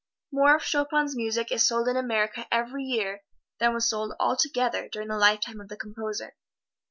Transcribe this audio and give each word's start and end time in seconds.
More 0.31 0.55
of 0.55 0.63
Chopin's 0.63 1.15
music 1.15 1.51
is 1.51 1.61
sold 1.67 1.87
in 1.87 1.95
America 1.95 2.47
every 2.51 2.85
year 2.85 3.21
than 3.59 3.75
was 3.75 3.87
sold 3.87 4.15
altogether 4.19 4.89
during 4.89 5.09
the 5.09 5.15
lifetime 5.15 5.61
of 5.61 5.67
the 5.69 5.77
composer. 5.77 6.33